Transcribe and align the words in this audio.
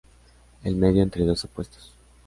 El 0.63 0.77
medio 0.77 1.03
entre 1.03 1.23
dos 1.27 1.43
opuestos. 1.45 1.93